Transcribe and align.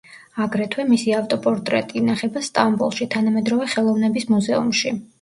აგრეთვე, 0.45 0.85
მისი 0.93 1.13
ავტოპორტრეტი 1.17 2.01
ინახება 2.03 2.45
სტამბოლში, 2.49 3.11
თანამედროვე 3.19 3.73
ხელოვნების 3.79 4.31
მუზეუმში. 4.37 5.01